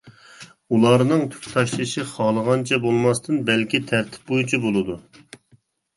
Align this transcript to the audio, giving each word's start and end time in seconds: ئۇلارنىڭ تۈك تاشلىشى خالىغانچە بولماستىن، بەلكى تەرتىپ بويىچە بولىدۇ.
ئۇلارنىڭ 0.75 1.19
تۈك 1.33 1.43
تاشلىشى 1.57 2.05
خالىغانچە 2.13 2.81
بولماستىن، 2.87 3.39
بەلكى 3.51 3.83
تەرتىپ 3.93 4.29
بويىچە 4.33 4.61
بولىدۇ. 4.65 5.01